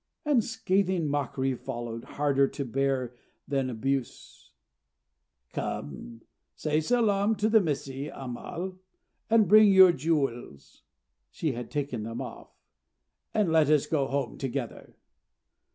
[0.25, 3.13] And scathing mockery followed, harder to bear
[3.47, 4.49] than abuse.
[5.53, 6.23] "Come!
[6.55, 8.79] Say salaam to the Missie Ammal,
[9.29, 10.81] and bring your jewels"
[11.29, 12.49] (she had taken them off),
[13.31, 14.95] "and let us go home together."